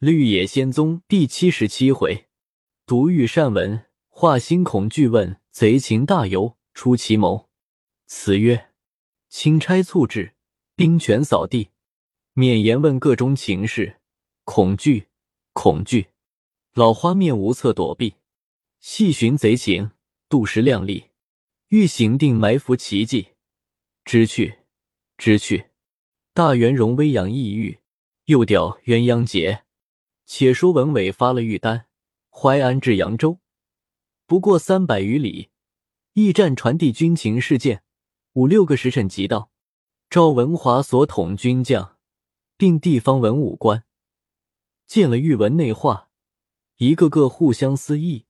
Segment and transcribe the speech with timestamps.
[0.00, 2.24] 绿野仙踪第七十七回，
[2.86, 7.50] 读玉善文，化心恐惧问贼情大由出奇谋。
[8.06, 8.70] 词曰：
[9.28, 10.32] 钦差促至，
[10.74, 11.68] 兵权扫地，
[12.32, 14.00] 免言问各中情事。
[14.44, 15.08] 恐惧，
[15.52, 16.06] 恐惧。
[16.72, 18.14] 老花面无策躲避，
[18.80, 19.90] 细寻贼情，
[20.30, 21.10] 度时量力，
[21.68, 23.28] 欲行定埋伏奇计。
[24.06, 24.60] 知去，
[25.18, 25.66] 知去。
[26.32, 27.80] 大元荣微养抑郁，
[28.24, 29.64] 又吊鸳鸯节。
[30.32, 31.86] 且说文伟发了玉丹，
[32.30, 33.40] 淮安至扬州，
[34.26, 35.50] 不过三百余里。
[36.12, 37.82] 驿站传递军情事件，
[38.34, 39.50] 五六个时辰即到。
[40.08, 41.96] 赵文华所统军将，
[42.56, 43.82] 并地方文武官，
[44.86, 46.10] 见了玉文内话，
[46.76, 48.26] 一个个互相私议，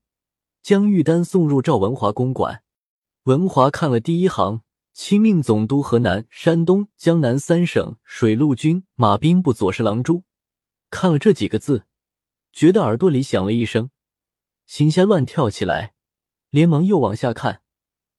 [0.62, 2.62] 将玉丹送入赵文华公馆。
[3.24, 4.62] 文华看了第一行，
[4.94, 10.24] 亲命总督河南、山东、江南三省水陆军马兵部左侍郎朱，
[10.88, 11.84] 看了这几个字。
[12.52, 13.90] 觉得耳朵里响了一声，
[14.66, 15.94] 心下乱跳起来，
[16.50, 17.62] 连忙又往下看。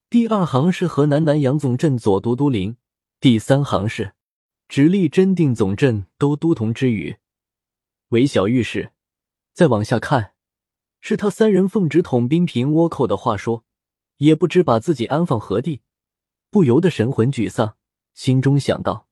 [0.10, 2.78] 第二行是河南南阳总镇左都督林，
[3.20, 4.14] 第三行是
[4.68, 7.18] 直隶真定总镇都督同知宇。
[8.10, 8.92] 韦小玉是
[9.54, 10.34] 再往下看，
[11.00, 13.64] 是他三人奉旨统兵平倭寇的话说，
[14.18, 15.82] 也不知把自己安放何地，
[16.50, 17.76] 不由得神魂沮丧，
[18.14, 19.08] 心中想到：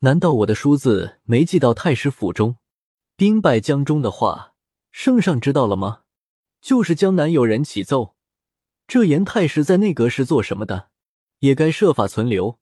[0.00, 2.56] 难道我的书字没寄到太师府中？
[3.16, 4.54] 兵败江中的话。
[4.98, 6.04] 圣上知道了吗？
[6.62, 8.16] 就是江南有人启奏，
[8.86, 10.88] 这严太师在内阁是做什么的，
[11.40, 12.58] 也该设法存留。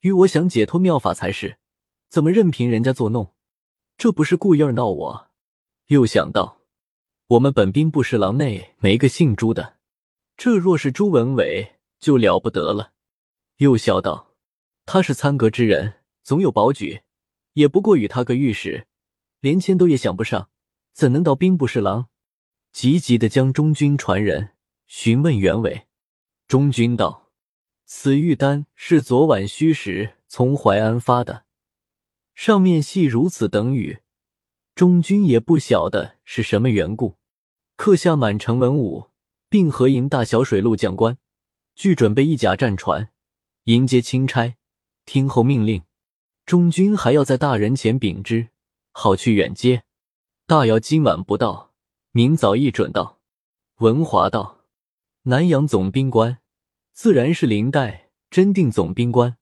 [0.00, 1.56] 与我想解脱妙法才是，
[2.10, 3.32] 怎么任凭人家作弄？
[3.96, 5.30] 这不是故意闹我？
[5.86, 6.60] 又想到，
[7.28, 9.78] 我们本兵部侍郎内没个姓朱的，
[10.36, 12.92] 这若是朱文伟就了不得了。
[13.56, 14.34] 又笑道，
[14.84, 17.00] 他是参阁之人，总有保举，
[17.54, 18.86] 也不过与他个御史，
[19.40, 20.50] 连签都也想不上。
[20.94, 22.08] 怎能到兵部侍郎？
[22.72, 24.50] 急急的将中军传人
[24.86, 25.88] 询问原委。
[26.46, 27.32] 中军道
[27.84, 31.46] ：“此玉丹是昨晚戌时从淮安发的，
[32.36, 34.02] 上面系如此等语。
[34.76, 37.16] 中军也不晓得是什么缘故。
[37.74, 39.10] 刻下满城文武，
[39.48, 41.18] 并合营大小水陆将官，
[41.74, 43.10] 俱准备一甲战船
[43.64, 44.54] 迎接钦差，
[45.04, 45.82] 听候命令。
[46.46, 48.50] 中军还要在大人前禀知，
[48.92, 49.82] 好去远接。”
[50.54, 51.72] 大姚今晚不到，
[52.12, 53.18] 明早一准到。
[53.78, 54.60] 文华道
[55.26, 56.38] ：“南阳总兵官，
[56.92, 59.36] 自然是林代；真定总兵官，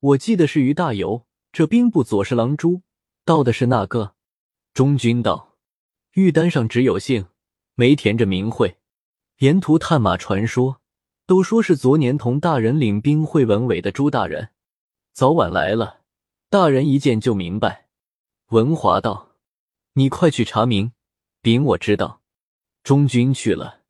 [0.00, 1.24] 我记得是于大猷。
[1.52, 2.80] 这兵部左侍郎朱
[3.26, 4.14] 到的是那个？”
[4.72, 5.56] 中军道
[6.16, 7.26] ：“玉单上只有姓，
[7.74, 8.78] 没填着名讳。
[9.40, 10.80] 沿途探马传说，
[11.26, 14.48] 都说是昨年同大人领兵会文伟的朱大人，
[15.12, 16.00] 早晚来了。
[16.48, 17.88] 大人一见就明白。”
[18.48, 19.29] 文华道。
[20.00, 20.92] 你快去查明，
[21.42, 22.22] 禀我知道。
[22.82, 23.82] 中军去了，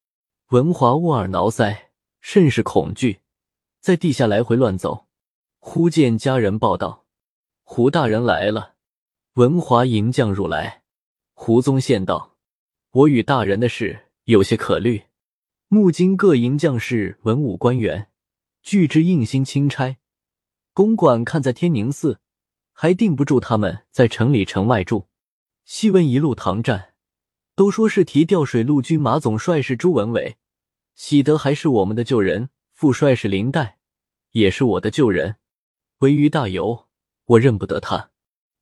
[0.48, 1.82] 文华握耳挠腮，
[2.20, 3.20] 甚是恐惧，
[3.78, 5.06] 在地下来回乱走。
[5.60, 7.06] 忽见家人报道
[7.62, 8.74] ：“胡大人来了。”
[9.38, 10.82] 文华迎将入来，
[11.34, 12.36] 胡宗宪道
[12.90, 15.04] ：“我与大人的事有些可虑。
[15.68, 18.08] 目今各营将士、文武官员，
[18.62, 19.98] 俱知应心钦差，
[20.72, 22.18] 公馆看在天宁寺，
[22.72, 25.06] 还定不住他们在城里城外住。”
[25.64, 26.94] 细问一路唐战，
[27.54, 30.36] 都说是提调水陆军马总帅是朱文伟，
[30.94, 33.78] 喜得还是我们的旧人；副帅是林黛，
[34.32, 35.36] 也是我的旧人。
[35.98, 36.86] 唯于大猷，
[37.26, 38.10] 我认不得他。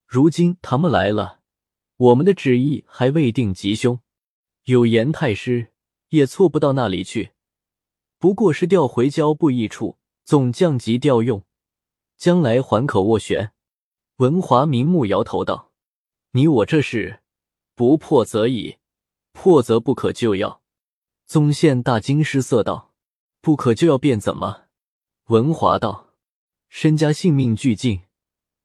[0.06, 1.40] 如今他们来了，
[1.96, 4.00] 我们的旨意还未定吉凶。
[4.64, 5.72] 有严太师
[6.10, 7.30] 也错不到那里去，
[8.18, 11.44] 不过是调回交部一处，总降级调用，
[12.16, 13.52] 将来还可斡旋。
[14.16, 15.67] 文华明目摇头道。
[16.32, 17.20] 你我这事，
[17.74, 18.76] 不破则已，
[19.32, 20.60] 破则不可救药。
[21.24, 22.92] 宗宪大惊失色道
[23.40, 24.64] ：“不可救药便怎么？”
[25.28, 26.14] 文华道
[26.68, 28.02] ：“身家性命俱尽，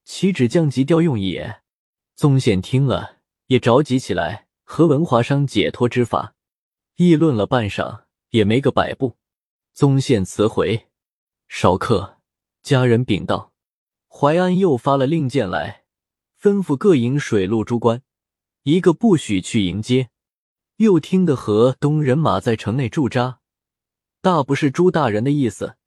[0.04, 1.62] 岂止降级调用也？”
[2.16, 6.36] 宗宪听了也着急起来，和文华商解脱之法，
[6.96, 9.18] 议论了半晌，也没个摆布。
[9.74, 10.88] 宗宪辞回，
[11.48, 12.20] 少客
[12.62, 13.54] 家人禀道
[14.08, 15.83] ：“淮安又发了令箭来。”
[16.44, 18.02] 吩咐各营水陆诸官，
[18.64, 20.10] 一个不许去迎接。
[20.76, 23.40] 又听得河东人马在城内驻扎，
[24.20, 25.78] 大不是朱大人的意思。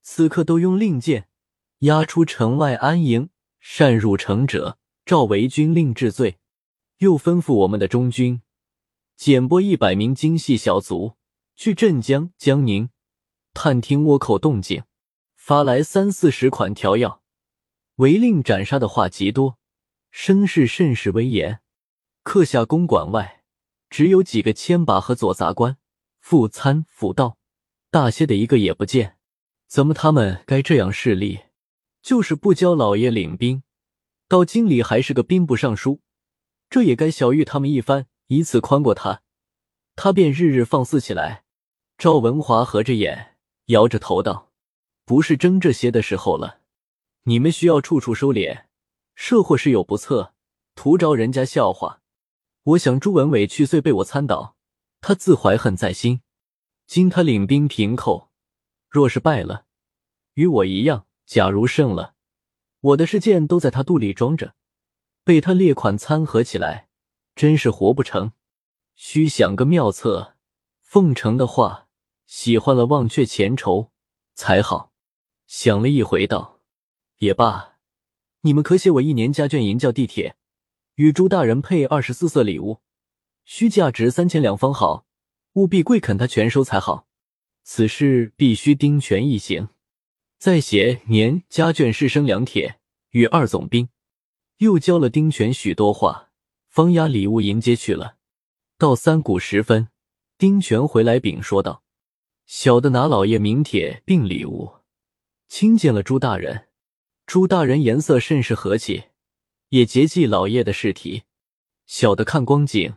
[0.00, 1.28] 此刻都用令箭
[1.80, 6.38] 押出城外安营，擅入城者，照为军令治罪。
[6.98, 8.42] 又吩咐我们的中军
[9.16, 11.16] 简拨一百名精细小卒
[11.56, 12.90] 去镇江、江宁
[13.52, 14.84] 探听倭寇动静，
[15.34, 17.24] 发来三四十款条要，
[17.96, 19.58] 违令斩杀的话极多。
[20.10, 21.60] 声势甚是威严，
[22.22, 23.44] 刻下公馆外
[23.88, 25.78] 只有几个千把和左杂官、
[26.20, 27.38] 副参、辅道，
[27.90, 29.16] 大些的一个也不见。
[29.66, 31.40] 怎么他们该这样势利，
[32.02, 33.62] 就是不教老爷领兵？
[34.28, 36.00] 到京里还是个兵部尚书，
[36.68, 39.22] 这也该小玉他们一番，以此宽过他。
[39.96, 41.44] 他便日日放肆起来。
[41.98, 43.36] 赵文华合着眼，
[43.66, 44.52] 摇着头道
[45.04, 46.60] ：“不是争这些的时候了。
[47.24, 48.64] 你们需要处处收敛，
[49.22, 50.32] 设或是有不测，
[50.74, 52.00] 徒招人家笑话。
[52.62, 54.56] 我想朱文伟去岁被我参倒，
[55.02, 56.22] 他自怀恨在心。
[56.86, 58.30] 今他领兵平寇，
[58.88, 59.66] 若是败了，
[60.32, 62.14] 与我一样；假如胜了，
[62.80, 64.54] 我的事件都在他肚里装着，
[65.22, 66.88] 被他列款参合起来，
[67.34, 68.32] 真是活不成。
[68.94, 70.36] 须想个妙策，
[70.80, 71.88] 奉承的话。”
[72.26, 73.90] 喜欢了，忘却前仇
[74.34, 74.94] 才好。
[75.46, 76.60] 想了一回，道
[77.18, 77.69] ：“也罢，
[78.42, 80.36] 你们可写我一年家眷银叫地铁，
[80.94, 82.78] 与朱大人配二十四色礼物，
[83.44, 85.06] 需价值三千两方好，
[85.54, 87.06] 务必贵肯他全收才好。
[87.62, 89.68] 此事必须丁权一行。
[90.38, 93.90] 再写年家眷是生两帖与二总兵，
[94.56, 96.30] 又教了丁权许多话，
[96.68, 98.16] 方押礼物迎接去了。
[98.78, 99.88] 到三鼓时分，
[100.38, 101.82] 丁权回来禀说道。”
[102.46, 104.76] 小的拿老爷名帖并礼物，
[105.46, 106.69] 亲见了朱大人。
[107.32, 109.04] 朱大人颜色甚是和气，
[109.68, 111.22] 也结记老爷的事体。
[111.86, 112.96] 小的看光景，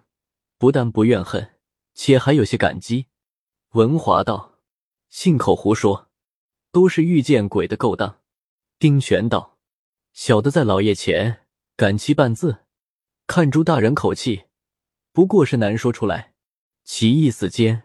[0.57, 1.53] 不但不怨恨，
[1.93, 3.05] 且还有些感激。
[3.73, 4.55] 文华道
[5.07, 6.09] ：“信口胡说，
[6.71, 8.21] 都是遇见鬼的勾当。”
[8.79, 9.59] 丁权道
[10.13, 11.45] ：“小的在老爷前
[11.75, 12.63] 敢欺半字？
[13.27, 14.45] 看朱大人口气，
[15.11, 16.33] 不过是难说出来。
[16.83, 17.83] 其意思间。”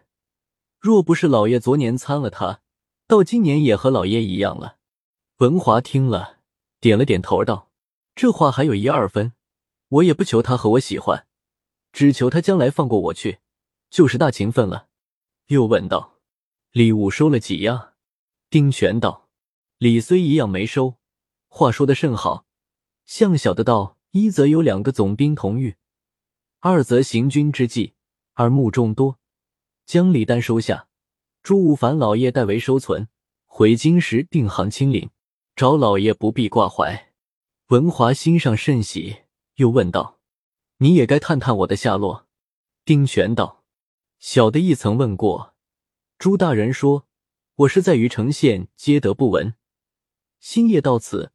[0.81, 2.63] 若不是老爷昨年参了他，
[3.05, 4.77] 到今年也和老爷一样了。
[5.37, 6.38] 文华听了，
[6.79, 7.69] 点了点头，道
[8.15, 9.33] ：“这话还有一二分。
[9.89, 11.27] 我也不求他和我喜欢，
[11.91, 13.39] 只求他将来放过我去，
[13.89, 14.87] 就是大情分了。”
[15.47, 16.19] 又问道
[16.71, 17.93] ：“礼物收了几样？”
[18.49, 19.29] 丁权道
[19.77, 20.95] ：“礼虽一样没收，
[21.47, 22.45] 话说的甚好。
[23.05, 25.75] 向小的道：一则有两个总兵同御，
[26.59, 27.93] 二则行军之际
[28.35, 29.19] 耳目众多。”
[29.85, 30.87] 将礼单收下，
[31.41, 33.07] 朱武凡老爷代为收存。
[33.47, 35.09] 回京时定行清领，
[35.59, 37.11] 找老爷不必挂怀。
[37.67, 39.23] 文华心上甚喜，
[39.55, 40.17] 又问道
[40.79, 42.29] ：“你也该探探我的下落。”
[42.85, 43.65] 丁权道
[44.19, 45.53] ：“小的亦曾问过
[46.17, 47.05] 朱大人，说
[47.55, 49.53] 我是在于城县，皆得不闻。
[50.39, 51.33] 星夜到此，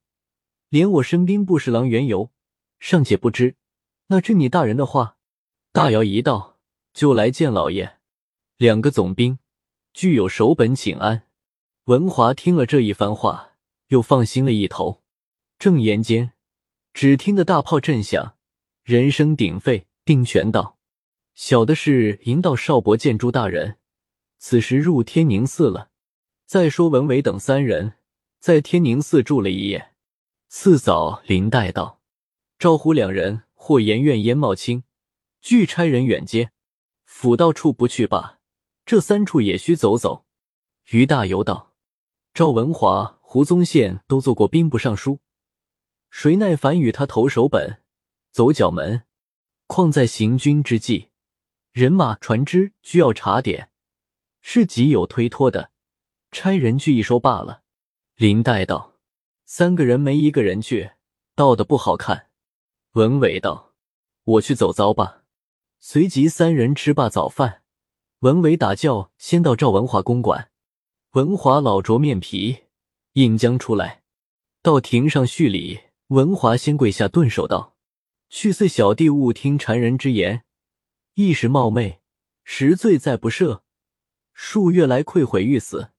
[0.71, 2.31] 连我身兵部侍郎缘由
[2.79, 3.57] 尚且不知，
[4.07, 5.19] 那知你大人的话，
[5.71, 6.57] 大摇一道
[6.95, 7.99] 就来见老爷。”
[8.57, 9.39] 两个总兵
[9.93, 11.29] 具有守本请安。
[11.85, 13.54] 文华听了这一番话，
[13.89, 15.03] 又放心了一头。
[15.59, 16.33] 正言间，
[16.93, 18.37] 只听得大炮震响，
[18.83, 19.87] 人声鼎沸。
[20.05, 20.79] 定权道
[21.35, 23.79] ：“小的是迎到少伯见朱大人，
[24.37, 25.89] 此时入天宁寺了。
[26.45, 27.95] 再说文伟等三人
[28.39, 29.95] 在天宁寺住了一夜。
[30.49, 32.03] 次早，林带道，
[32.59, 34.85] 赵虎两人或言愿燕茂清，
[35.41, 36.51] 俱差人远接。
[37.07, 38.41] 府道处不去罢。”
[38.85, 40.27] 这三处也需走走。
[40.91, 41.73] 于大游道
[42.35, 45.19] ：“赵文华、胡宗宪都做过兵部尚书，
[46.09, 47.83] 谁耐烦与他投手本、
[48.31, 49.03] 走角门？
[49.67, 51.09] 况在行军之际，
[51.73, 53.71] 人马、船只需要查点，
[54.41, 55.73] 是极有推脱的。
[56.31, 57.65] 差人去一收罢了。”
[58.15, 59.01] 林黛道
[59.45, 60.93] ：“三个人没一个人去，
[61.35, 62.29] 道的不好看。”
[62.95, 63.75] 文伟道
[64.23, 65.25] ：“我去走遭吧。”
[65.83, 67.65] 随即三人吃罢早饭。
[68.21, 70.53] 文伟打轿先到赵文华公馆，
[71.15, 72.61] 文华老着面皮，
[73.15, 74.03] 印将出来，
[74.61, 75.81] 到庭上叙礼。
[76.09, 77.77] 文华先跪下顿首道
[78.29, 80.45] ：“去岁小弟误听谗人之言，
[81.15, 82.01] 一时冒昧，
[82.43, 83.63] 实罪在不赦。
[84.33, 85.93] 数月来愧悔欲死，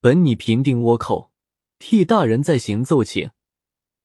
[0.00, 1.32] 本拟平定倭寇，
[1.80, 3.30] 替大人再行奏请，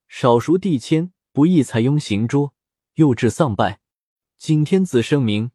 [0.08, 2.54] 少赎地迁，不义采庸行捉，
[2.96, 3.80] 又致丧败。
[4.38, 5.52] 今天子声明。”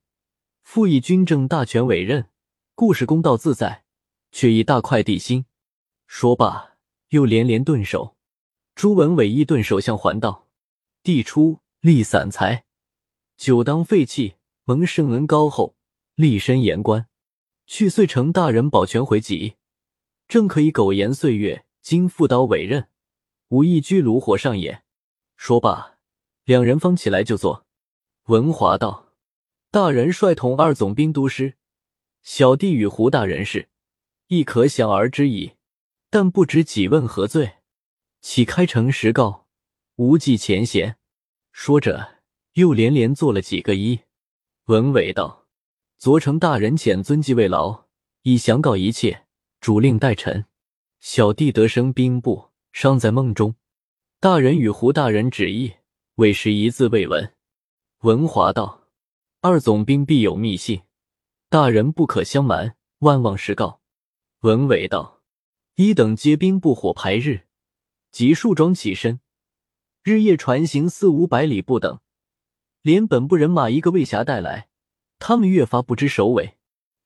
[0.62, 2.30] 复以军政大权委任，
[2.76, 3.84] 故事公道自在，
[4.30, 5.46] 却以大快地心。
[6.06, 6.71] 说罢，
[7.12, 8.16] 又连连顿首。
[8.74, 10.48] 朱文伟亦顿首向还道
[11.04, 12.64] ：“帝出立散财，
[13.36, 15.76] 久当废弃，蒙圣恩高厚，
[16.14, 17.06] 立身言官。
[17.66, 19.56] 去岁承大人保全回籍，
[20.26, 21.66] 正可以苟延岁月。
[21.82, 22.88] 今复刀委任，
[23.48, 24.82] 无意居炉火上也。”
[25.36, 25.98] 说罢，
[26.44, 27.66] 两人方起来就坐。
[28.28, 29.12] 文华道。
[29.70, 31.56] 大人率统二总兵都师，
[32.22, 33.68] 小弟与胡大人事，
[34.28, 35.52] 亦可想而知矣。
[36.14, 37.54] 但不知几问何罪？
[38.20, 39.46] 启开诚实告，
[39.96, 40.98] 无忌前嫌。
[41.52, 42.18] 说着，
[42.52, 44.00] 又连连做了几个揖。
[44.66, 45.46] 文伟道
[45.96, 47.86] ：“昨承大人遣遵继慰劳，
[48.24, 49.24] 已详告一切，
[49.58, 50.44] 主令待臣。
[51.00, 53.54] 小弟得升兵部，尚在梦中。
[54.20, 55.72] 大人与胡大人旨意，
[56.16, 57.32] 委实一字未闻。”
[58.04, 58.82] 文华道
[59.40, 60.82] ：“二总兵必有密信，
[61.48, 63.80] 大人不可相瞒，万望实告。”
[64.40, 65.20] 文伟道
[65.76, 67.46] ：“一等皆兵不火排日，
[68.10, 69.20] 即束装起身，
[70.02, 72.00] 日夜船行四五百里不等。”
[72.82, 74.68] 连本部人马一个未暇带来，
[75.18, 76.56] 他们越发不知首尾。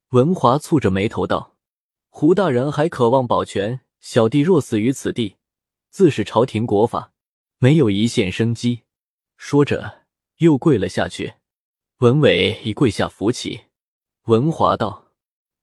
[0.09, 1.57] 文华蹙着眉头道
[2.09, 5.37] ：“胡大人还渴望保全，小弟若死于此地，
[5.91, 7.13] 自是朝廷国法，
[7.59, 8.83] 没有一线生机。”
[9.37, 10.07] 说着
[10.39, 11.35] 又跪了下去。
[11.99, 13.67] 文伟已跪下扶起。
[14.25, 15.13] 文华道：“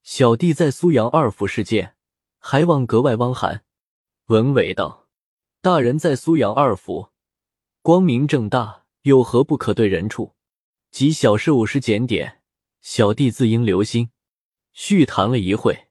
[0.04, 1.96] 小弟在苏阳二府事件，
[2.44, 3.64] 还望格外汪涵。”
[4.28, 5.08] 文伟道
[5.64, 7.08] ：“大人在苏阳二府，
[7.82, 10.34] 光明正大。”有何不可对人处？
[10.90, 12.42] 及小事务时检点，
[12.80, 14.12] 小弟自应留心。
[14.72, 15.90] 续谈了一会，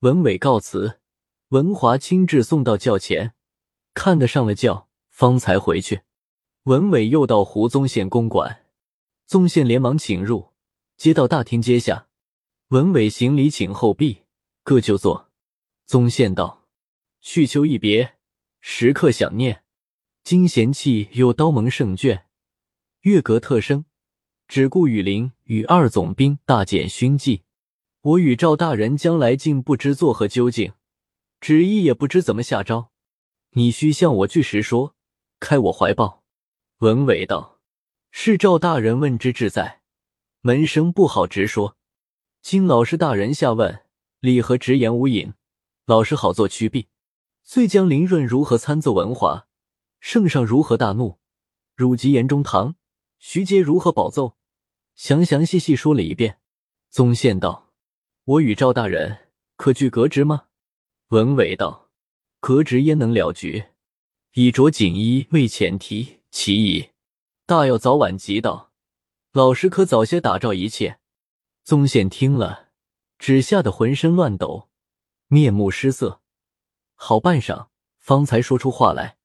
[0.00, 1.00] 文伟告辞，
[1.48, 3.32] 文华亲自送到轿前，
[3.94, 6.02] 看得上了轿，方才回去。
[6.64, 8.66] 文伟又到胡宗宪公馆，
[9.24, 10.50] 宗宪连忙请入，
[10.98, 12.08] 接到大厅阶下。
[12.68, 14.24] 文伟行礼请后毕，
[14.62, 15.29] 各就坐。
[15.90, 16.68] 宗宪道
[17.20, 18.14] ：“去秋一别，
[18.60, 19.64] 时刻想念。
[20.22, 22.26] 今贤弃有刀盟胜券。”
[23.02, 23.84] 月阁特生，
[24.46, 27.42] 只顾雨林与二总兵大减勋绩。
[28.02, 30.74] 我与赵大人将来竟不知作何究竟，
[31.40, 32.92] 旨意也不知怎么下招。
[33.54, 34.94] 你须向我据实说，
[35.40, 36.22] 开我怀抱。
[36.78, 37.58] 文伟道
[38.12, 39.80] ：“是赵大人问之志在，
[40.42, 41.76] 门生不好直说。
[42.42, 43.82] 经老师大人下问，
[44.20, 45.34] 理和直言无隐，
[45.90, 46.86] 老师好做趋避。
[47.42, 49.48] 遂将林润如何参奏文华，
[49.98, 51.18] 圣上如何大怒，
[51.74, 52.76] 汝及言中堂。”
[53.18, 54.36] 徐阶如何保奏？
[54.94, 56.38] 详详细细说了一遍。
[56.90, 57.72] 宗宪道
[58.22, 60.44] ：“我与赵大人可具革职吗？”
[61.10, 61.90] 文伟道
[62.38, 63.64] ：“革职焉能了局？
[64.34, 66.90] 以着锦衣为前提，其矣。
[67.46, 68.70] 大要早晚即到，
[69.32, 71.00] 老师可早些打召一切。”
[71.64, 72.68] 宗宪听了，
[73.18, 74.69] 只吓得浑身乱抖，
[75.32, 76.22] 面目失色，
[76.96, 77.68] 好半晌，
[78.00, 79.16] 方才说出话来，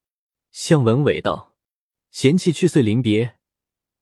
[0.51, 1.55] 向文伟道
[2.11, 3.39] ：“贤妻去岁临别。”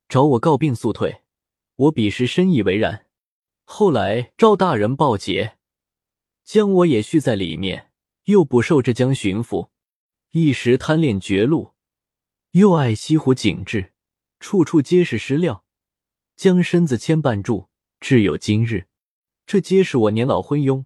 [0.10, 1.22] 找我告病速退，
[1.76, 3.06] 我彼时深以为然。
[3.64, 5.58] 后来赵大人报捷，
[6.44, 7.94] 将我也续在里面，
[8.26, 9.70] 又不受浙江巡抚。
[10.32, 11.72] 一时贪恋绝路，
[12.52, 13.94] 又爱西湖景致，
[14.42, 15.64] 处处皆是诗料，
[16.36, 17.70] 将身子牵绊住，
[18.02, 18.90] 至有今日。
[19.46, 20.84] 这皆是我年老昏庸，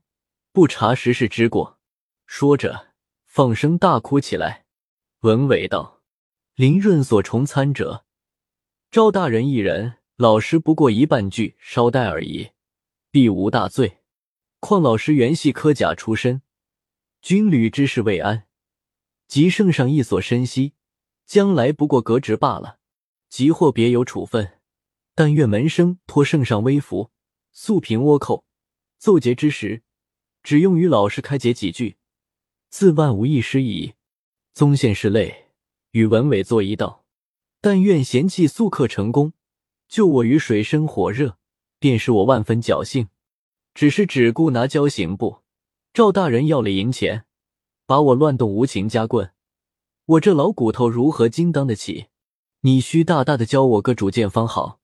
[0.58, 1.78] 不查时事之过。
[2.26, 2.88] 说着，
[3.28, 4.66] 放声大哭起来。
[5.20, 6.02] 文伟道
[6.58, 8.06] ：“林润所重参者。”
[8.90, 12.54] 赵大人一人，老师不过一半句捎带而已，
[13.12, 14.00] 必无大罪。
[14.60, 16.42] 况老师原系科甲出身，
[17.22, 18.48] 军旅之事未安，
[19.28, 20.74] 即圣上一所深悉，
[21.28, 22.80] 将来不过革职罢了。
[23.30, 24.54] 即或别有处分，
[25.14, 27.12] 但愿门生托圣上微福，
[27.52, 28.44] 速平倭寇。
[28.98, 29.84] 奏捷之时，
[30.48, 31.98] 只用于老师开解几句，
[32.70, 33.96] 自万无一失矣。
[34.54, 35.50] 宗宪是泪，
[35.92, 37.04] 与文伟作揖道。
[37.60, 39.34] 但愿贤弃速克成功，
[39.90, 41.36] 救我于水深火热，
[41.80, 43.10] 便是我万分侥幸。
[43.74, 45.40] 只是只顾拿交刑部，
[45.92, 47.26] 赵大人要了银钱，
[47.86, 49.34] 把我乱动无情夹棍，
[50.06, 52.06] 我这老骨头如何经当得起？
[52.62, 54.80] 你须大大的教我个主见方好。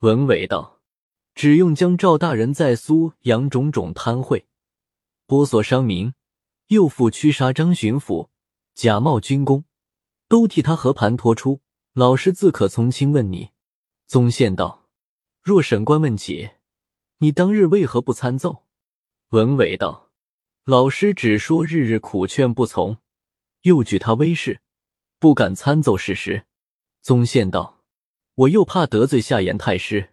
[0.00, 0.80] 文伟道
[1.36, 4.46] ：“只用将赵大人在苏阳种种贪贿、
[5.26, 6.14] 剥索商民，
[6.68, 8.28] 又复驱杀张巡抚，
[8.74, 9.64] 假冒军功，
[10.28, 11.60] 都替他和盘托出。”
[11.96, 13.52] 老师自可从轻问你。
[14.06, 14.86] 宗宪道
[15.42, 16.50] ：“若审官问起，
[17.20, 18.66] 你当日为何不参奏？”
[19.32, 20.10] 文伟道
[20.64, 22.98] ：“老师只说日日苦劝不从，
[23.62, 24.60] 又举他威势，
[25.18, 26.44] 不敢参奏事实。”
[27.00, 27.82] 宗宪道
[28.36, 30.12] ：“我又怕得罪下言太师。”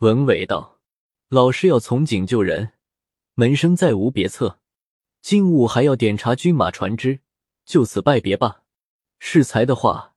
[0.00, 0.80] 文伟道
[1.28, 2.72] ：“老师要从警救人，
[3.40, 4.60] 门生再无别策。
[5.22, 7.20] 今午还要点查军马船只，
[7.64, 8.64] 就此拜别吧。
[9.18, 10.14] 适才的话。”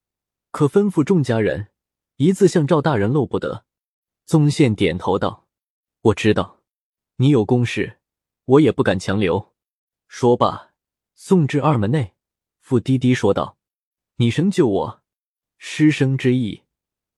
[0.52, 1.70] 可吩咐众家人，
[2.18, 3.64] 一字向赵大人漏不得。
[4.26, 5.48] 宗宪点头道
[6.04, 6.60] ：“我知道，
[7.16, 7.98] 你有公事，
[8.44, 9.54] 我也不敢强留。”
[10.10, 10.74] 说罢，
[11.16, 12.16] 送至二门内，
[12.60, 13.58] 傅低低说道
[14.18, 15.02] ：“你生救我，
[15.58, 16.64] 师生之意，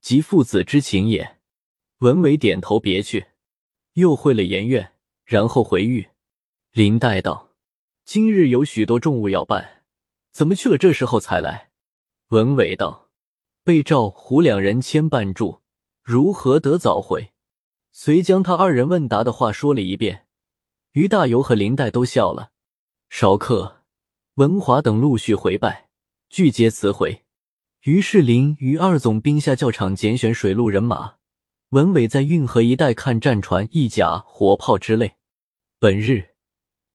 [0.01, 1.39] 即父子之情也。”
[2.00, 3.29] 文伟点头别去，
[3.93, 4.93] 又会了言愿，
[5.25, 6.08] 然后回狱。
[6.72, 7.50] 林黛道
[8.05, 9.84] ：“今日有许多重务要办，
[10.32, 11.72] 怎么去了这时候才来？”
[12.29, 13.03] 文伟道。
[13.63, 15.62] 被赵胡两人牵绊住，
[16.03, 17.32] 如何得早回？
[17.91, 20.27] 遂将他二人问答的话说了一遍。
[20.91, 22.51] 于大猷和林黛都笑了。
[23.10, 23.82] 少客、
[24.36, 25.89] 文华等陆续回拜，
[26.29, 27.24] 俱皆辞回。
[27.86, 31.15] 于是林于二总兵下教场拣选水陆人马。
[31.69, 35.15] 文伟在运河一带看战船、义甲、火炮之类。
[35.79, 36.36] 本日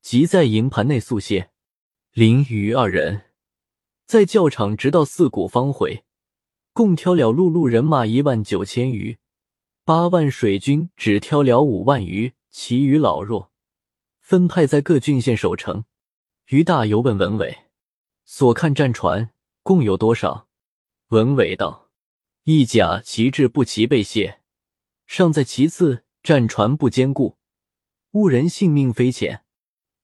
[0.01, 1.51] 即在营盘内宿歇。
[2.13, 3.27] 林于二人
[4.07, 6.05] 在教场直到四鼓方回，
[6.73, 9.19] 共挑了陆路人马一万九千余，
[9.85, 13.53] 八万水军只挑了五万余，其余老弱
[14.19, 15.85] 分派在各郡县守城。
[16.49, 17.57] 于大猷问文伟
[18.27, 19.31] ：“所看战船
[19.63, 20.49] 共有多少？”
[21.11, 21.91] 文伟道
[22.43, 24.39] ：“一甲旗帜不齐备卸。”
[25.13, 27.37] 尚在其次，战船不坚固，
[28.13, 29.43] 误人性命非浅。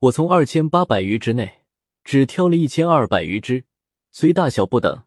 [0.01, 1.61] 我从二千八百余之内，
[2.03, 3.67] 只挑了一千二百余只，
[4.11, 5.05] 虽大小不等，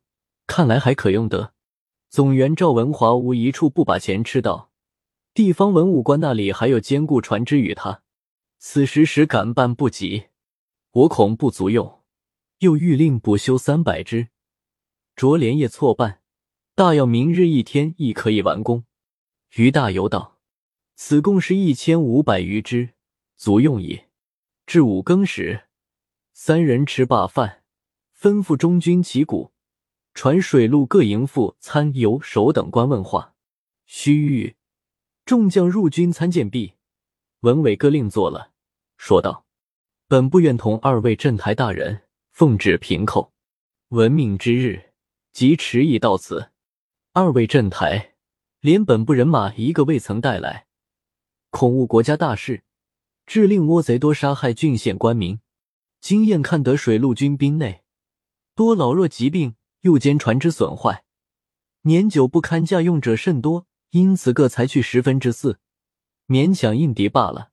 [0.47, 1.53] 看来还可用得。
[2.07, 4.71] 总员赵文华无一处不把钱吃到，
[5.33, 8.01] 地方文武官那里还有坚固船只与他。
[8.57, 10.27] 此时实赶办不及，
[10.91, 12.03] 我恐不足用，
[12.59, 14.29] 又欲令补修三百只，
[15.17, 16.21] 着连夜错办，
[16.73, 18.85] 大要明日一天亦可以完工。
[19.55, 20.37] 于大猷道
[20.95, 22.89] ：“此共是一千五百余只，
[23.35, 24.03] 足用矣。”
[24.67, 25.63] 至五更时，
[26.33, 27.63] 三人吃罢饭，
[28.15, 29.51] 吩咐中军旗鼓、
[30.13, 33.33] 传水陆各营副参游守等官问话。
[33.87, 34.53] 须臾，
[35.25, 36.75] 众将入军参见毕，
[37.39, 38.51] 文伟各令坐了，
[38.97, 39.47] 说道
[40.07, 43.33] ：“本不愿同二位镇台大人奉旨平寇，
[43.87, 44.91] 闻命之日，
[45.31, 46.51] 即迟已到此。
[47.13, 48.13] 二位镇台。”
[48.61, 50.67] 连本部人马一个未曾带来，
[51.49, 52.63] 恐误国家大事，
[53.25, 55.39] 致令倭贼多杀害郡县官民。
[56.01, 57.83] 经验看得水陆军兵内
[58.55, 61.05] 多老弱疾病，又兼船只损坏，
[61.83, 65.59] 年久不堪驾用者甚多，因此各裁去十分之四，
[66.27, 67.51] 勉强应敌罢了。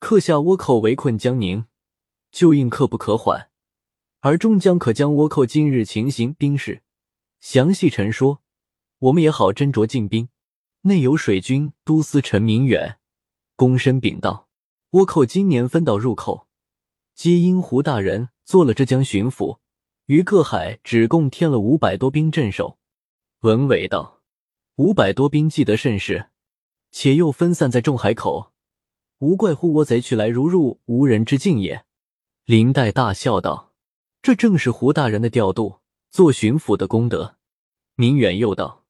[0.00, 1.64] 克下倭寇围困江宁，
[2.30, 3.48] 就应刻不可缓，
[4.20, 6.82] 而众将可将倭寇今日情形兵士
[7.40, 8.42] 详细陈说，
[8.98, 10.28] 我们也好斟酌进兵。
[10.84, 12.98] 内有水军都司陈明远，
[13.56, 14.48] 躬身禀道
[14.90, 16.48] ：“倭寇今年分岛入寇，
[17.14, 19.58] 皆因胡大人做了浙江巡抚，
[20.06, 22.78] 于各海只共添了五百多兵镇守。”
[23.42, 24.22] 文伟道
[24.74, 26.30] ：“五百多兵记得甚是，
[26.90, 28.52] 且又分散在众海口，
[29.18, 31.84] 无怪乎倭贼去来如入无人之境也。”
[32.44, 33.72] 林黛大笑道
[34.20, 35.78] ：“这正是胡大人的调度，
[36.10, 37.36] 做巡抚的功德。”
[37.94, 38.81] 明远又道。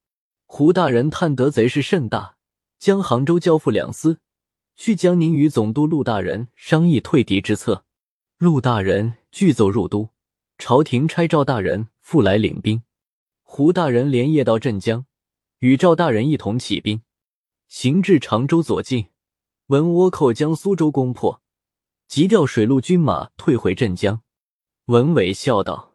[0.55, 2.37] 胡大人探得贼势甚大，
[2.79, 4.21] 将杭州交付两司，
[4.77, 7.87] 去江宁与总督陆大人商议退敌之策。
[8.37, 10.11] 陆大人具奏入都，
[10.59, 12.83] 朝廷差赵大人复来领兵。
[13.43, 15.07] 胡大人连夜到镇江，
[15.61, 17.01] 与赵大人一同起兵，
[17.67, 19.07] 行至常州左近，
[19.69, 21.41] 闻倭寇将苏州攻破，
[22.07, 24.21] 急调水陆军马退回镇江。
[24.85, 25.95] 文伟笑道：“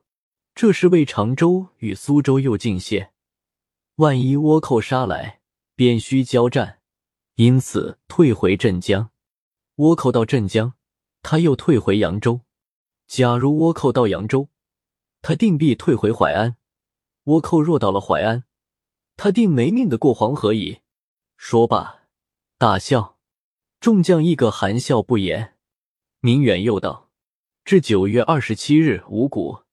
[0.55, 3.11] 这是为常州与苏州又进谢。”
[3.97, 5.41] 万一倭寇杀来，
[5.73, 6.81] 便需交战，
[7.33, 9.09] 因此退回镇江。
[9.77, 10.73] 倭寇到镇江，
[11.23, 12.41] 他又退回扬州。
[13.07, 14.49] 假如倭寇到扬州，
[15.23, 16.57] 他定必退回淮安。
[17.23, 18.43] 倭寇若到了淮安，
[19.15, 20.81] 他定没命的过黄河矣。
[21.35, 22.01] 说罢，
[22.59, 23.17] 大笑。
[23.79, 25.55] 众将一个含笑不言。
[26.19, 27.09] 明远又道
[27.65, 29.63] ：“至九月二十七日五谷，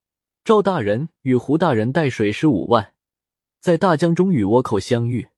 [0.43, 2.93] 赵大人与胡大人带水师五万。”
[3.64, 5.29] 在大江中与倭寇相遇，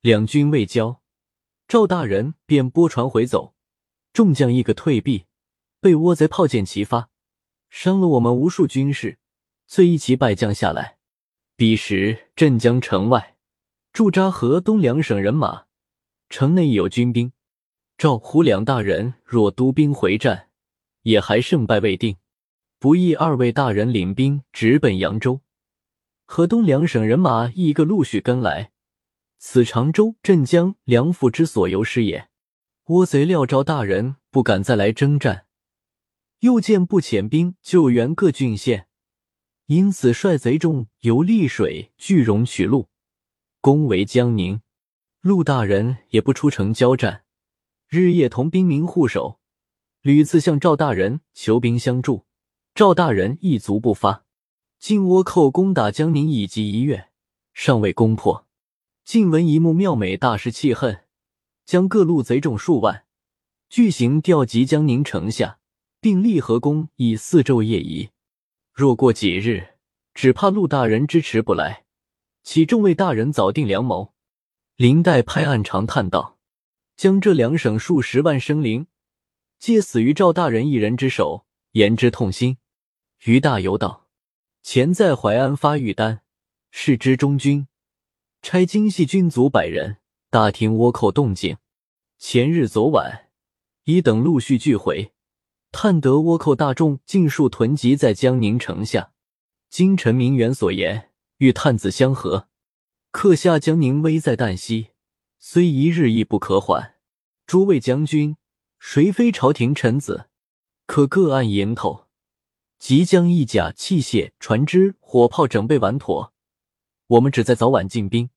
[0.00, 1.02] 两军未交，
[1.66, 3.52] 赵大人便拨船回走，
[4.14, 5.26] 众将一个退避，
[5.78, 7.10] 被倭贼炮箭齐发，
[7.68, 9.18] 伤了我们无数军士，
[9.66, 10.96] 遂一齐败将下来。
[11.56, 13.36] 彼时镇江城外
[13.92, 15.66] 驻扎河东两省人马，
[16.30, 17.32] 城内有军兵。
[17.98, 20.48] 赵胡两大人若督兵回战，
[21.02, 22.16] 也还胜败未定，
[22.78, 25.42] 不意二位大人领兵直奔扬州。
[26.30, 28.70] 河东两省人马一个陆续跟来，
[29.38, 32.28] 此常州、镇江两府之所由是也。
[32.84, 35.46] 倭贼料赵大人不敢再来征战，
[36.40, 38.88] 又见不遣兵救援各郡县，
[39.66, 42.88] 因此率贼众由丽水、句容取路，
[43.62, 44.60] 攻围江宁。
[45.22, 47.24] 陆大人也不出城交战，
[47.88, 49.40] 日夜同兵民护守，
[50.02, 52.26] 屡次向赵大人求兵相助，
[52.74, 54.26] 赵大人一卒不发。
[54.78, 57.08] 晋倭寇攻打江宁以及一月，
[57.52, 58.46] 尚未攻破。
[59.04, 61.04] 晋闻一幕妙美，大失气恨，
[61.66, 63.04] 将各路贼众数万，
[63.68, 65.58] 巨型调集江宁城下，
[66.00, 68.10] 并立河攻以四昼夜移。
[68.72, 69.74] 若过几日，
[70.14, 71.84] 只怕陆大人支持不来，
[72.44, 74.14] 启众位大人早定良谋。
[74.76, 76.38] 林黛拍案长叹道
[76.96, 78.86] ：“将这两省数十万生灵，
[79.58, 82.58] 皆死于赵大人一人之手，言之痛心。”
[83.24, 84.06] 于大猷道
[84.62, 86.22] ：“前在淮安发玉丹，
[86.70, 87.68] 是之中军，
[88.42, 89.98] 差精细军卒百人，
[90.30, 91.56] 打听倭寇动静。
[92.18, 93.30] 前日昨晚，
[93.84, 95.12] 一等陆续聚回，
[95.72, 99.12] 探得倭寇大众尽数囤集在江宁城下。
[99.70, 102.48] 今臣明远所言，欲探子相合。”
[103.10, 104.88] 刻下江宁危在旦夕，
[105.38, 106.96] 虽一日亦不可缓。
[107.46, 108.36] 诸位将军，
[108.78, 110.28] 谁非朝廷臣子？
[110.84, 112.07] 可各按营头，
[112.78, 116.32] 即将一甲、器械、船只、火炮整备完妥。
[117.08, 118.30] 我们只在早晚进兵，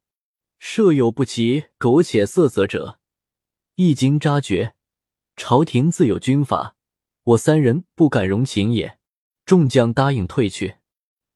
[0.60, 3.00] 设有不齐、苟且色泽者，
[3.76, 4.74] 一经扎决，
[5.36, 6.76] 朝廷自有军法。
[7.24, 8.98] 我三人不敢容情也。
[9.46, 10.78] 众将答应退去。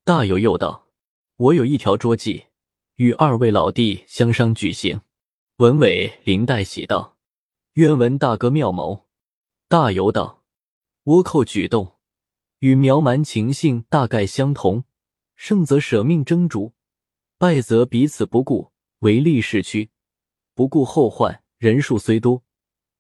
[0.04, 0.88] 大有又道
[1.36, 2.46] ：“我有一条捉计。”
[2.96, 5.02] 与二位老弟相商举行。
[5.58, 7.18] 文伟、林黛喜道
[7.74, 9.06] ：“愿闻大哥妙谋。”
[9.68, 10.44] 大游道
[11.06, 11.95] ：“倭寇举动
[12.60, 14.84] 与苗蛮情性大概相同，
[15.36, 16.74] 胜则舍命争逐，
[17.38, 19.90] 败则彼此不顾，唯利是趋，
[20.54, 21.44] 不顾后患。
[21.58, 22.44] 人数虽多，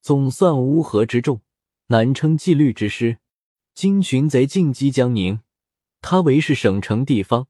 [0.01, 1.41] 总算乌合之众，
[1.87, 3.19] 难称纪律之师。
[3.73, 5.41] 今群贼进击江宁，
[6.01, 7.47] 他为是省城地方。”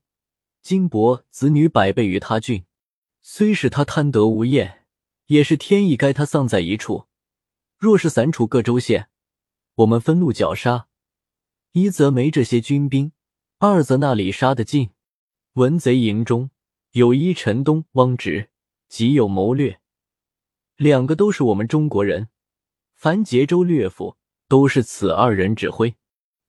[0.64, 2.66] 金帛子女百倍于他郡，
[3.22, 4.86] 虽是他贪得无厌，
[5.28, 7.06] 也是天意该他丧在一处。
[7.78, 9.10] 若是散处各州县，
[9.76, 10.88] 我们分路绞杀，
[11.78, 13.12] 一则没这些军兵，
[13.58, 14.92] 二则那里杀得尽？
[15.56, 16.50] 文贼营中
[16.92, 18.50] 有一陈东、汪直，
[18.88, 19.82] 极有谋略，
[20.78, 22.30] 两个都是我们中国人。
[22.94, 24.16] 凡结州略府，
[24.48, 25.98] 都是此二人指挥。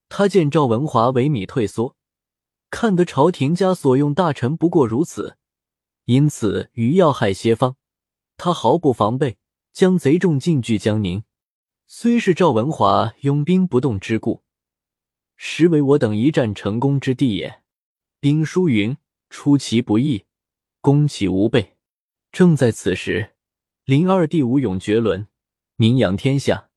[0.09, 1.97] 他见赵文华萎靡退缩。
[2.71, 5.37] 看得朝廷家所用大臣不过如此，
[6.05, 7.75] 因此于要害些方，
[8.37, 9.39] 他毫不防备，
[9.73, 11.25] 将贼众进据江宁。
[11.89, 14.45] 虽是赵文华拥兵不动之故，
[15.37, 17.63] 实为我等一战成功之地也。
[18.21, 18.97] 兵书云
[19.31, 20.25] ：“出其不意，
[20.81, 21.77] 攻其无备。”
[22.33, 23.35] 正在此时，
[23.85, 25.29] 林二弟武勇绝伦，
[25.77, 26.71] 名扬天下。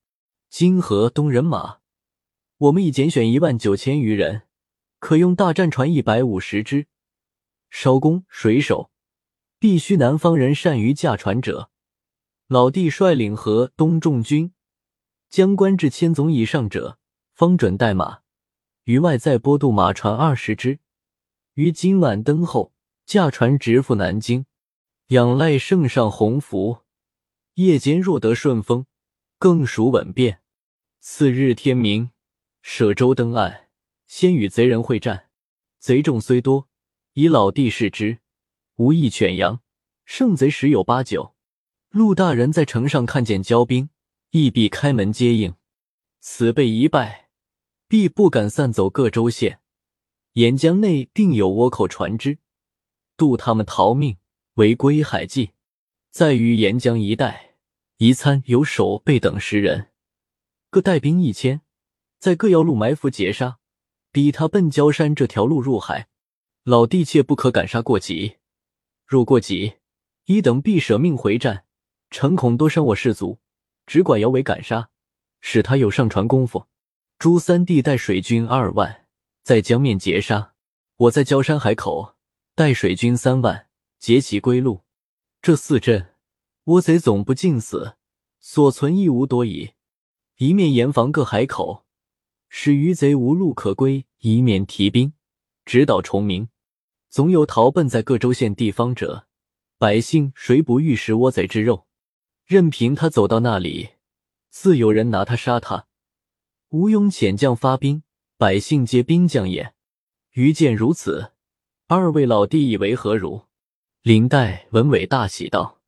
[0.50, 1.80] 今河东人马，
[2.58, 4.44] 我们已拣选一万九千余人。
[5.00, 6.88] 可用大战船一百五十只，
[7.72, 8.92] 艄工水手
[9.58, 11.72] 必须南方人善于驾船者。
[12.48, 14.52] 老弟率领河东众军，
[15.30, 16.98] 将官至千总以上者，
[17.34, 18.20] 方准带马。
[18.90, 20.80] 于外再拨渡马船二十只，
[21.54, 22.74] 于今晚登后，
[23.06, 24.48] 驾船直赴南京。
[25.10, 26.80] 仰赖圣上鸿福，
[27.54, 28.88] 夜间若得顺风，
[29.38, 30.42] 更属稳便。
[31.00, 32.10] 次日天明，
[32.64, 33.68] 舍舟登岸。
[34.08, 35.30] 先与贼人会战，
[35.78, 36.68] 贼众虽多，
[37.14, 38.18] 以老弟视之，
[38.78, 39.62] 无一犬羊，
[40.04, 41.36] 胜贼十有八九。
[41.92, 43.92] 陆大人在城上看见骄兵，
[44.32, 45.54] 亦必开门接应。
[46.20, 47.29] 此辈一败，
[47.90, 49.62] 必不敢散走各州县。
[50.34, 52.38] 沿江内定有倭寇船只，
[53.18, 54.18] 渡他们逃命，
[54.54, 55.54] 为归海计。
[56.12, 57.56] 在于沿江一带，
[57.98, 59.90] 宜参有守备等十人，
[60.70, 61.62] 各带兵一千，
[62.20, 63.58] 在各要路埋伏截杀。
[64.12, 66.10] 逼他奔焦山这条路入海，
[66.64, 68.38] 老弟切不可赶杀过急。
[69.08, 69.78] 若过急，
[70.26, 71.66] 一等必舍命回战，
[72.12, 73.40] 诚恐多伤我士卒。
[73.88, 74.92] 只管摇尾赶杀，
[75.42, 76.68] 使他有上船功夫。
[77.20, 79.06] 朱三弟带水军二万，
[79.44, 80.54] 在江面截杀；
[80.96, 82.16] 我在焦山海口
[82.56, 83.68] 带水军三万，
[84.00, 84.86] 截其归路。
[85.42, 86.16] 这四阵，
[86.64, 87.98] 倭贼总不尽死，
[88.40, 89.72] 所存亦无多矣。
[90.38, 91.86] 一面严防各海口。
[92.48, 95.12] 使余贼无路可归，以免提兵，
[95.66, 96.48] 直捣崇明。
[97.10, 99.28] 总有逃奔在各州县地方者，
[99.78, 101.86] 百姓谁不欲食倭贼之肉？
[102.46, 103.90] 任凭他走到那里，
[104.50, 105.89] 自有人拿他杀他。
[106.72, 108.04] 吴庸遣将发兵，
[108.38, 109.74] 百姓皆兵将也。
[110.34, 111.32] 余见如此，
[111.88, 113.42] 二位老弟以为何如？
[114.04, 115.80] 林黛、文伟大喜道：“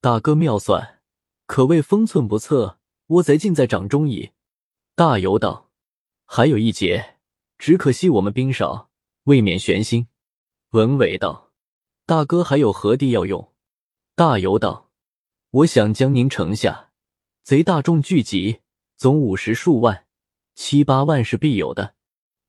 [0.00, 1.00] 大哥妙算，
[1.44, 4.30] 可谓风寸不测，倭贼尽在掌中矣。”
[4.96, 5.70] 大游道。
[6.24, 7.16] 还有一节，
[7.58, 8.88] 只可惜我们兵少，
[9.24, 10.08] 未免悬心。
[10.70, 11.52] 文伟道
[12.06, 13.52] ：“大哥还有何地要用？”
[14.16, 14.90] 大游道
[15.50, 16.90] ：“我想江宁城下
[17.42, 18.60] 贼大众聚集，
[18.96, 20.06] 总五十数万，
[20.54, 21.94] 七八万是必有的。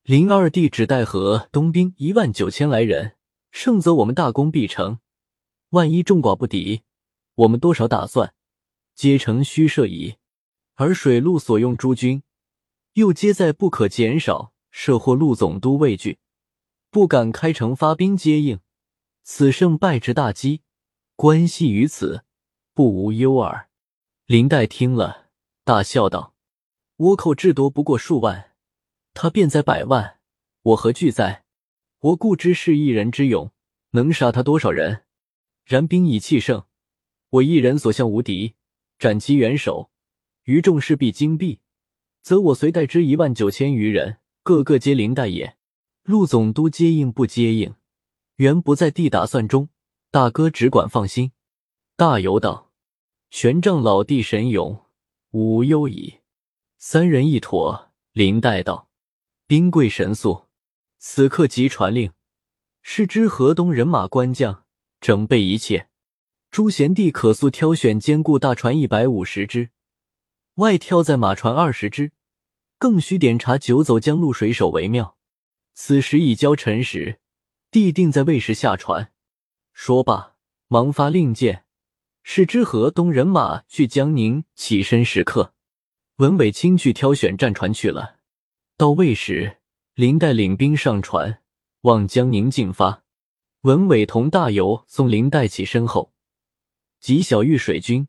[0.04, 3.16] 林二弟只带河东兵一万九千来人，
[3.52, 5.00] 胜则我们大功必成。
[5.70, 6.84] 万一众寡不敌，
[7.36, 8.34] 我们多少打算，
[8.94, 10.16] 皆成虚设矣。
[10.76, 12.24] 而水陆所用诸军。”
[12.94, 16.20] 又皆在不可减少，设或陆总督畏惧，
[16.92, 18.60] 不敢开城发兵接应。
[19.24, 20.62] 此胜败之大机，
[21.16, 22.24] 关系于此，
[22.76, 23.68] 不无忧耳。
[24.28, 25.30] 林黛听了，
[25.64, 26.33] 大笑道
[26.98, 28.52] ：“倭寇至多不过数万，
[29.14, 30.20] 他便在百万，
[30.62, 31.44] 我何惧哉？
[32.00, 33.52] 我固知是一人之勇，
[33.92, 35.06] 能杀他多少人？
[35.66, 36.66] 然兵以气盛，
[37.30, 38.54] 我一人所向无敌，
[39.00, 39.90] 斩其元首，
[40.44, 41.60] 余众势必惊毙，
[42.22, 45.58] 则我随带之一万九千余人，个个皆林黛也。
[46.04, 47.74] 陆总督接应不接应，
[48.36, 49.70] 原不在地打算中，
[50.12, 51.32] 大哥只管放心。”
[51.96, 52.72] 大游道。
[53.30, 54.86] 玄奘老弟神勇，
[55.32, 56.20] 无忧矣。
[56.86, 57.94] 三人一妥。
[58.12, 58.90] 林黛道
[59.48, 60.48] ：“兵贵神速，
[60.98, 62.12] 此刻即传令，
[62.82, 64.66] 是知河东人马官将
[65.00, 65.88] 整备一切。
[66.52, 69.70] 朱贤弟可速挑选坚固大船一百五十只，
[70.56, 72.12] 外挑载马船二十只，
[72.78, 75.16] 更需点查九走江路水手为妙。
[75.74, 77.22] 此时已交辰时，
[77.72, 79.14] 弟定在未时下船。”
[79.72, 80.36] 说罢，
[80.68, 81.64] 忙发令箭。
[82.24, 85.54] 是知河东人马去江宁起身时刻，
[86.18, 88.18] 文伟亲去挑选战船去了。
[88.78, 89.58] 到位时，
[89.96, 91.42] 林黛领兵上船，
[91.82, 93.04] 往江宁进发。
[93.62, 96.14] 文伟同大游送林黛起身后，
[97.00, 98.08] 及小玉水军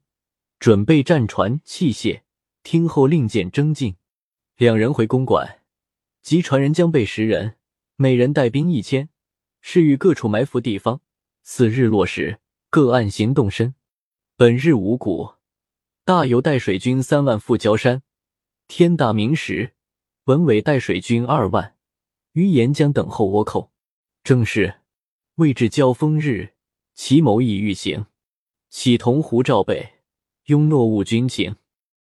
[0.58, 2.22] 准备战船器械，
[2.62, 3.96] 听候令箭征进。
[4.56, 5.60] 两人回公馆，
[6.20, 7.56] 及船人将备十人，
[7.96, 9.08] 每人带兵一千，
[9.62, 11.00] 是与各处埋伏地方。
[11.42, 13.74] 次日落时，各按行动身。
[14.36, 15.34] 本日五谷，
[16.06, 18.02] 大游带水军三万赴焦山。
[18.68, 19.72] 天大明时，
[20.24, 21.76] 文伟带水军二万
[22.32, 23.72] 于沿江等候倭寇。
[24.22, 24.82] 正是
[25.36, 26.52] 未至交锋日，
[26.92, 28.04] 其谋已欲行。
[28.68, 29.94] 启同胡赵备，
[30.44, 31.56] 拥诺误军情。